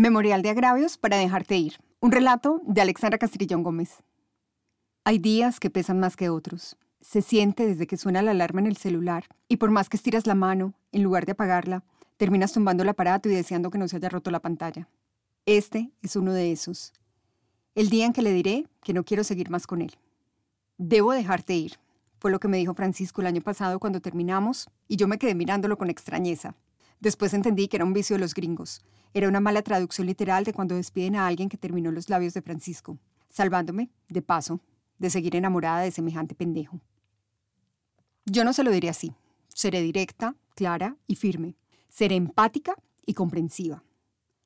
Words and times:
Memorial 0.00 0.40
de 0.40 0.48
agravios 0.48 0.96
para 0.96 1.18
dejarte 1.18 1.58
ir. 1.58 1.74
Un 2.00 2.10
relato 2.10 2.62
de 2.64 2.80
Alexandra 2.80 3.18
Castrillón 3.18 3.62
Gómez. 3.62 4.02
Hay 5.04 5.18
días 5.18 5.60
que 5.60 5.68
pesan 5.68 6.00
más 6.00 6.16
que 6.16 6.30
otros. 6.30 6.78
Se 7.02 7.20
siente 7.20 7.66
desde 7.66 7.86
que 7.86 7.98
suena 7.98 8.22
la 8.22 8.30
alarma 8.30 8.60
en 8.60 8.66
el 8.66 8.78
celular 8.78 9.24
y 9.46 9.58
por 9.58 9.70
más 9.70 9.90
que 9.90 9.98
estiras 9.98 10.26
la 10.26 10.34
mano, 10.34 10.72
en 10.92 11.02
lugar 11.02 11.26
de 11.26 11.32
apagarla, 11.32 11.84
terminas 12.16 12.54
tumbando 12.54 12.82
el 12.82 12.88
aparato 12.88 13.28
y 13.28 13.34
deseando 13.34 13.68
que 13.68 13.76
no 13.76 13.88
se 13.88 13.96
haya 13.96 14.08
roto 14.08 14.30
la 14.30 14.40
pantalla. 14.40 14.88
Este 15.44 15.90
es 16.00 16.16
uno 16.16 16.32
de 16.32 16.50
esos. 16.50 16.94
El 17.74 17.90
día 17.90 18.06
en 18.06 18.14
que 18.14 18.22
le 18.22 18.32
diré 18.32 18.66
que 18.82 18.94
no 18.94 19.04
quiero 19.04 19.22
seguir 19.22 19.50
más 19.50 19.66
con 19.66 19.82
él. 19.82 19.98
Debo 20.78 21.12
dejarte 21.12 21.52
ir, 21.52 21.72
fue 22.18 22.30
lo 22.30 22.40
que 22.40 22.48
me 22.48 22.56
dijo 22.56 22.72
Francisco 22.72 23.20
el 23.20 23.26
año 23.26 23.42
pasado 23.42 23.78
cuando 23.78 24.00
terminamos 24.00 24.70
y 24.88 24.96
yo 24.96 25.06
me 25.08 25.18
quedé 25.18 25.34
mirándolo 25.34 25.76
con 25.76 25.90
extrañeza. 25.90 26.54
Después 27.00 27.32
entendí 27.32 27.66
que 27.66 27.78
era 27.78 27.84
un 27.84 27.94
vicio 27.94 28.16
de 28.16 28.20
los 28.20 28.34
gringos. 28.34 28.82
Era 29.14 29.28
una 29.28 29.40
mala 29.40 29.62
traducción 29.62 30.06
literal 30.06 30.44
de 30.44 30.52
cuando 30.52 30.74
despiden 30.74 31.16
a 31.16 31.26
alguien 31.26 31.48
que 31.48 31.56
terminó 31.56 31.90
los 31.90 32.08
labios 32.08 32.34
de 32.34 32.42
Francisco, 32.42 32.98
salvándome, 33.30 33.90
de 34.08 34.22
paso, 34.22 34.60
de 34.98 35.10
seguir 35.10 35.34
enamorada 35.34 35.80
de 35.80 35.90
semejante 35.90 36.34
pendejo. 36.34 36.80
Yo 38.26 38.44
no 38.44 38.52
se 38.52 38.62
lo 38.62 38.70
diré 38.70 38.90
así. 38.90 39.14
Seré 39.48 39.80
directa, 39.80 40.36
clara 40.54 40.96
y 41.06 41.16
firme. 41.16 41.56
Seré 41.88 42.16
empática 42.16 42.74
y 43.06 43.14
comprensiva. 43.14 43.82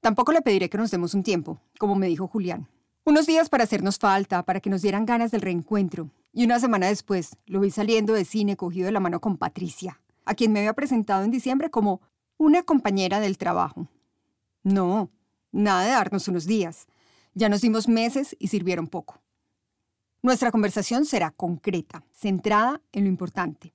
Tampoco 0.01 0.33
le 0.33 0.43
pediré 0.43 0.71
que 0.71 0.79
nos 0.79 0.91
demos 0.91 1.15
un 1.15 1.23
tiempo, 1.23 1.61
como 1.79 1.97
me 1.97 2.07
dijo 2.07 2.29
Julián. 2.29 2.69
Unos 3.05 3.27
días 3.27 3.49
para 3.49 3.65
hacernos 3.65 3.99
falta, 3.99 4.45
para 4.45 4.61
que 4.61 4.71
nos 4.71 4.81
dieran 4.81 5.05
ganas 5.05 5.31
del 5.31 5.43
reencuentro. 5.43 6.11
Y 6.33 6.45
una 6.45 6.61
semana 6.61 6.87
después 6.87 7.37
lo 7.47 7.61
vi 7.61 7.71
saliendo 7.71 8.15
de 8.15 8.25
cine 8.25 8.57
cogido 8.57 8.87
de 8.87 8.93
la 8.93 9.01
mano 9.01 9.21
con 9.21 9.37
Patricia, 9.37 10.01
a 10.25 10.35
quien 10.35 10.53
me 10.53 10.61
había 10.61 10.73
presentado 10.73 11.25
en 11.25 11.31
diciembre 11.31 11.69
como 11.69 12.01
una 12.45 12.63
compañera 12.63 13.21
del 13.21 13.39
trabajo. 13.39 13.89
No, 14.63 15.11
nada 15.51 15.83
de 15.83 15.91
darnos 15.93 16.29
unos 16.29 16.45
días. 16.45 16.87
Ya 17.33 17.49
nos 17.49 17.63
dimos 17.63 17.89
meses 17.89 18.37
y 18.39 18.49
sirvieron 18.49 18.87
poco. 18.87 19.23
Nuestra 20.21 20.53
conversación 20.53 21.07
será 21.07 21.31
concreta, 21.31 22.05
centrada 22.13 22.83
en 22.93 23.05
lo 23.05 23.09
importante. 23.09 23.73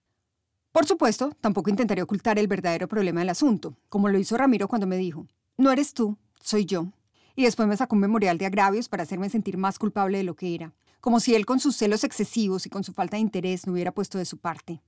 Por 0.72 0.86
supuesto, 0.86 1.36
tampoco 1.42 1.72
intentaré 1.72 2.03
ocultar 2.03 2.38
el 2.38 2.47
verdadero 2.47 2.88
problema 2.88 3.22
del 3.22 3.30
asunto, 3.30 3.75
como 3.90 4.08
lo 4.08 4.20
hizo 4.20 4.38
Ramiro 4.38 4.67
cuando 4.67 4.86
me 4.86 4.97
dijo, 4.97 5.25
no 5.58 5.72
eres 5.72 5.95
tú, 5.95 6.16
soy 6.40 6.66
yo. 6.66 6.92
Y 7.36 7.45
después 7.45 7.67
me 7.67 7.75
sacó 7.75 7.95
un 7.95 8.02
memorial 8.02 8.38
de 8.38 8.45
agravios 8.45 8.88
para 8.88 9.02
hacerme 9.02 9.31
sentir 9.31 9.58
más 9.58 9.80
culpable 9.80 10.20
de 10.20 10.23
lo 10.23 10.36
que 10.36 10.53
era, 10.53 10.75
como 11.02 11.20
si 11.20 11.34
él 11.34 11.47
con 11.47 11.59
sus 11.59 11.75
celos 11.75 12.03
excesivos 12.03 12.67
y 12.67 12.70
con 12.70 12.84
su 12.84 12.94
falta 12.94 13.17
de 13.17 13.22
interés 13.22 13.66
no 13.66 13.73
hubiera 13.73 13.92
puesto 13.92 14.20
de 14.20 14.25
su 14.25 14.38
parte. 14.38 14.80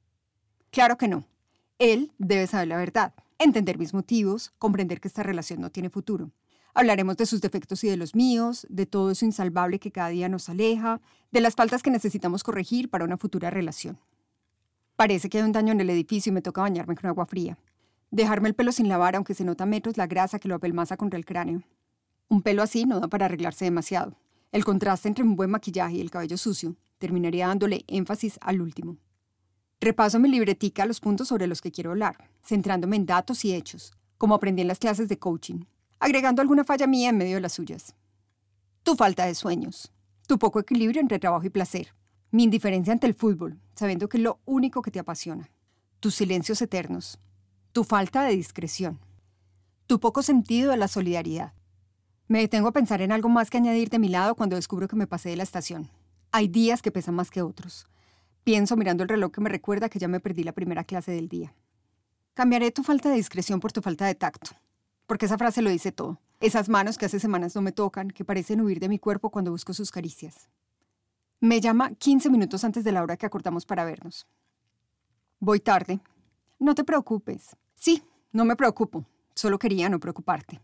Claro 0.70 1.00
que 1.00 1.08
no. 1.08 1.26
Él 1.80 2.12
debe 2.20 2.46
saber 2.46 2.68
la 2.68 2.78
verdad, 2.78 3.14
entender 3.44 3.78
mis 3.78 3.94
motivos, 3.94 4.52
comprender 4.58 5.00
que 5.00 5.08
esta 5.08 5.24
relación 5.24 5.62
no 5.62 5.72
tiene 5.72 5.90
futuro. 5.90 6.32
Hablaremos 6.74 7.18
de 7.18 7.26
sus 7.26 7.42
defectos 7.42 7.84
y 7.84 7.90
de 7.90 7.98
los 7.98 8.16
míos, 8.16 8.66
de 8.70 8.86
todo 8.86 9.12
eso 9.12 9.26
insalvable 9.26 9.80
que 9.80 9.92
cada 9.92 10.10
día 10.10 10.30
nos 10.30 10.48
aleja, 10.48 11.02
de 11.32 11.42
las 11.42 11.56
faltas 11.56 11.84
que 11.84 11.92
necesitamos 11.92 12.44
corregir 12.44 12.90
para 12.90 13.04
una 13.04 13.18
futura 13.18 13.50
relación. 13.50 14.00
Parece 14.96 15.30
que 15.30 15.40
hay 15.40 15.44
un 15.44 15.52
daño 15.52 15.74
en 15.74 15.82
el 15.82 15.90
edificio 15.90 16.30
y 16.30 16.34
me 16.34 16.42
toca 16.42 16.62
bañarme 16.62 16.96
con 16.96 17.10
agua 17.10 17.26
fría. 17.26 17.58
Dejarme 18.12 18.50
el 18.50 18.56
pelo 18.56 18.72
sin 18.72 18.88
lavar 18.88 19.16
aunque 19.16 19.34
se 19.34 19.44
nota 19.44 19.66
metros 19.66 19.98
la 19.98 20.08
grasa 20.08 20.40
que 20.40 20.48
lo 20.48 20.56
apelmaza 20.56 20.98
contra 20.98 21.18
el 21.18 21.26
cráneo. 21.26 21.64
Un 22.30 22.42
pelo 22.42 22.64
así 22.64 22.86
no 22.86 23.00
da 23.00 23.08
para 23.08 23.26
arreglarse 23.26 23.66
demasiado. 23.66 24.16
El 24.52 24.64
contraste 24.64 25.08
entre 25.08 25.24
un 25.24 25.36
buen 25.36 25.50
maquillaje 25.50 25.96
y 25.96 26.02
el 26.02 26.12
cabello 26.12 26.38
sucio 26.38 26.76
terminaría 27.00 27.48
dándole 27.48 27.84
énfasis 27.88 28.38
al 28.42 28.62
último. 28.62 28.98
Repaso 29.84 30.20
mi 30.20 30.30
libretica 30.30 30.86
los 30.86 31.00
puntos 31.00 31.28
sobre 31.28 31.48
los 31.48 31.60
que 31.60 31.72
quiero 31.72 31.90
hablar, 31.90 32.30
centrándome 32.46 32.98
en 32.98 33.08
datos 33.08 33.44
y 33.44 33.56
hechos, 33.56 33.94
como 34.20 34.36
aprendí 34.36 34.62
en 34.62 34.68
las 34.68 34.78
clases 34.78 35.10
de 35.10 35.18
coaching, 35.18 35.66
agregando 36.00 36.44
alguna 36.44 36.64
falla 36.64 36.86
mía 36.86 37.10
en 37.10 37.18
medio 37.18 37.38
de 37.38 37.42
las 37.42 37.54
suyas. 37.54 37.96
Tu 38.84 38.96
falta 38.96 39.26
de 39.26 39.34
sueños, 39.34 39.92
tu 40.28 40.38
poco 40.38 40.60
equilibrio 40.60 41.02
entre 41.02 41.18
trabajo 41.18 41.48
y 41.48 41.50
placer, 41.50 41.96
mi 42.30 42.44
indiferencia 42.44 42.94
ante 42.94 43.08
el 43.08 43.16
fútbol, 43.16 43.60
sabiendo 43.74 44.08
que 44.08 44.18
es 44.18 44.24
lo 44.24 44.40
único 44.46 44.84
que 44.84 44.92
te 44.92 45.00
apasiona, 45.00 45.50
tus 46.00 46.14
silencios 46.14 46.62
eternos, 46.62 47.18
tu 47.72 47.84
falta 47.84 48.22
de 48.22 48.36
discreción, 48.36 49.00
tu 49.88 50.00
poco 50.00 50.22
sentido 50.22 50.70
de 50.70 50.78
la 50.78 50.88
solidaridad. 50.88 51.54
Me 52.28 52.42
detengo 52.42 52.68
a 52.68 52.74
pensar 52.74 53.02
en 53.02 53.12
algo 53.12 53.30
más 53.30 53.50
que 53.50 53.58
añadir 53.58 53.90
de 53.90 53.98
mi 53.98 54.10
lado 54.10 54.36
cuando 54.36 54.58
descubro 54.58 54.88
que 54.88 54.96
me 54.96 55.08
pasé 55.08 55.30
de 55.30 55.38
la 55.38 55.44
estación. 55.44 55.90
Hay 56.32 56.48
días 56.50 56.84
que 56.84 56.92
pesan 56.92 57.16
más 57.16 57.32
que 57.32 57.42
otros. 57.42 57.88
Pienso 58.44 58.76
mirando 58.76 59.04
el 59.04 59.10
reloj 59.10 59.32
que 59.32 59.42
me 59.42 59.50
recuerda 59.50 59.90
que 59.90 60.00
ya 60.00 60.08
me 60.08 60.20
perdí 60.20 60.44
la 60.44 60.54
primera 60.54 60.84
clase 60.84 61.12
del 61.12 61.30
día. 61.30 61.54
Cambiaré 62.34 62.72
tu 62.72 62.84
falta 62.84 63.10
de 63.10 63.16
discreción 63.16 63.60
por 63.60 63.72
tu 63.72 63.82
falta 63.82 64.06
de 64.06 64.16
tacto 64.16 64.52
porque 65.12 65.26
esa 65.26 65.38
frase 65.38 65.62
lo 65.62 65.70
dice 65.70 65.92
todo. 65.92 66.22
Esas 66.40 66.70
manos 66.70 66.98
que 66.98 67.06
hace 67.06 67.20
semanas 67.20 67.54
no 67.54 67.62
me 67.62 67.74
tocan, 67.74 68.12
que 68.12 68.24
parecen 68.24 68.62
huir 68.62 68.80
de 68.80 68.88
mi 68.88 68.98
cuerpo 68.98 69.30
cuando 69.30 69.52
busco 69.52 69.74
sus 69.74 69.92
caricias. 69.92 70.48
Me 71.42 71.60
llama 71.60 71.94
15 71.96 72.30
minutos 72.30 72.64
antes 72.64 72.86
de 72.86 72.94
la 72.94 73.04
hora 73.04 73.18
que 73.18 73.26
acordamos 73.26 73.66
para 73.66 73.84
vernos. 73.84 74.26
Voy 75.42 75.60
tarde. 75.60 76.00
No 76.60 76.76
te 76.76 76.86
preocupes. 76.86 77.58
Sí, 77.76 78.02
no 78.32 78.46
me 78.46 78.56
preocupo. 78.56 79.04
Solo 79.36 79.60
quería 79.60 79.90
no 79.90 80.00
preocuparte. 80.00 80.62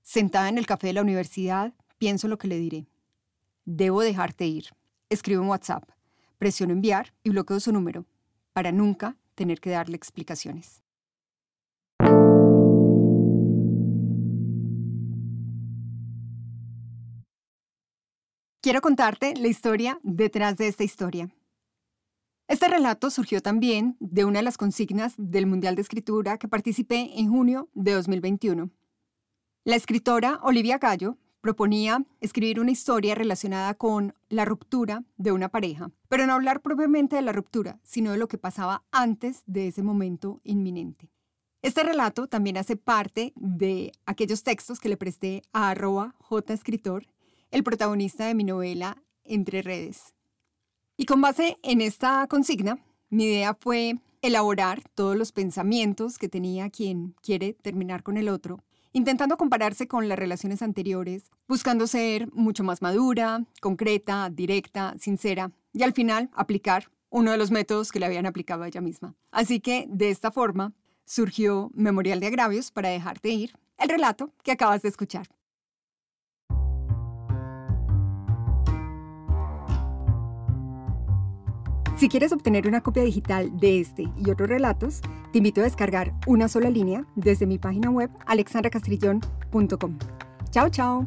Sentada 0.00 0.48
en 0.48 0.56
el 0.56 0.64
café 0.64 0.86
de 0.86 0.94
la 0.94 1.02
universidad, 1.02 1.74
pienso 1.98 2.28
lo 2.28 2.38
que 2.38 2.48
le 2.48 2.56
diré. 2.56 2.86
Debo 3.66 4.00
dejarte 4.00 4.46
ir. 4.46 4.68
Escribo 5.10 5.42
en 5.42 5.50
WhatsApp. 5.50 5.84
Presiono 6.40 6.72
enviar 6.72 7.12
y 7.22 7.28
bloqueo 7.28 7.60
su 7.60 7.70
número, 7.70 8.06
para 8.54 8.72
nunca 8.72 9.18
tener 9.34 9.60
que 9.60 9.68
darle 9.68 9.94
explicaciones. 9.94 10.82
Quiero 18.62 18.80
contarte 18.80 19.34
la 19.36 19.48
historia 19.48 20.00
detrás 20.02 20.56
de 20.56 20.68
esta 20.68 20.82
historia. 20.82 21.28
Este 22.48 22.68
relato 22.68 23.10
surgió 23.10 23.42
también 23.42 23.98
de 24.00 24.24
una 24.24 24.38
de 24.38 24.44
las 24.44 24.56
consignas 24.56 25.12
del 25.18 25.44
Mundial 25.44 25.74
de 25.74 25.82
Escritura 25.82 26.38
que 26.38 26.48
participé 26.48 27.20
en 27.20 27.28
junio 27.28 27.68
de 27.74 27.92
2021. 27.92 28.70
La 29.64 29.76
escritora 29.76 30.40
Olivia 30.42 30.78
Gallo 30.78 31.18
proponía 31.40 32.04
escribir 32.20 32.60
una 32.60 32.70
historia 32.70 33.14
relacionada 33.14 33.74
con 33.74 34.14
la 34.28 34.44
ruptura 34.44 35.04
de 35.16 35.32
una 35.32 35.48
pareja, 35.48 35.90
pero 36.08 36.26
no 36.26 36.34
hablar 36.34 36.60
propiamente 36.60 37.16
de 37.16 37.22
la 37.22 37.32
ruptura, 37.32 37.80
sino 37.82 38.12
de 38.12 38.18
lo 38.18 38.28
que 38.28 38.38
pasaba 38.38 38.84
antes 38.90 39.42
de 39.46 39.68
ese 39.68 39.82
momento 39.82 40.40
inminente. 40.44 41.10
Este 41.62 41.82
relato 41.82 42.26
también 42.26 42.56
hace 42.56 42.76
parte 42.76 43.32
de 43.36 43.92
aquellos 44.06 44.42
textos 44.42 44.80
que 44.80 44.88
le 44.88 44.96
presté 44.96 45.42
a 45.52 45.70
arroba 45.70 46.14
escritor 46.48 47.06
el 47.50 47.64
protagonista 47.64 48.26
de 48.26 48.34
mi 48.34 48.44
novela 48.44 49.02
Entre 49.24 49.62
redes. 49.62 50.14
Y 50.96 51.04
con 51.04 51.20
base 51.20 51.58
en 51.62 51.80
esta 51.80 52.26
consigna, 52.28 52.78
mi 53.10 53.24
idea 53.24 53.54
fue 53.54 53.98
elaborar 54.22 54.82
todos 54.94 55.16
los 55.16 55.32
pensamientos 55.32 56.18
que 56.18 56.28
tenía 56.28 56.70
quien 56.70 57.14
quiere 57.22 57.54
terminar 57.54 58.02
con 58.02 58.16
el 58.16 58.28
otro, 58.28 58.62
intentando 58.92 59.36
compararse 59.36 59.86
con 59.88 60.08
las 60.08 60.18
relaciones 60.18 60.62
anteriores, 60.62 61.30
buscando 61.46 61.86
ser 61.86 62.30
mucho 62.32 62.64
más 62.64 62.82
madura, 62.82 63.44
concreta, 63.60 64.30
directa, 64.30 64.94
sincera 64.98 65.52
y 65.72 65.82
al 65.82 65.92
final 65.92 66.30
aplicar 66.34 66.90
uno 67.10 67.32
de 67.32 67.38
los 67.38 67.50
métodos 67.50 67.92
que 67.92 68.00
le 68.00 68.06
habían 68.06 68.26
aplicado 68.26 68.62
a 68.62 68.68
ella 68.68 68.80
misma. 68.80 69.14
Así 69.30 69.60
que 69.60 69.86
de 69.88 70.10
esta 70.10 70.30
forma 70.30 70.72
surgió 71.04 71.70
Memorial 71.74 72.20
de 72.20 72.28
Agravios 72.28 72.70
para 72.70 72.88
dejarte 72.88 73.30
ir, 73.30 73.52
el 73.78 73.88
relato 73.88 74.32
que 74.42 74.52
acabas 74.52 74.82
de 74.82 74.88
escuchar. 74.88 75.28
Si 82.00 82.08
quieres 82.08 82.32
obtener 82.32 82.66
una 82.66 82.80
copia 82.80 83.02
digital 83.02 83.60
de 83.60 83.78
este 83.78 84.08
y 84.16 84.30
otros 84.30 84.48
relatos, 84.48 85.02
te 85.32 85.38
invito 85.38 85.60
a 85.60 85.64
descargar 85.64 86.14
una 86.26 86.48
sola 86.48 86.70
línea 86.70 87.04
desde 87.14 87.44
mi 87.44 87.58
página 87.58 87.90
web 87.90 88.08
alexandracastrillón.com. 88.24 89.98
Chao, 90.50 90.70
chao. 90.70 91.06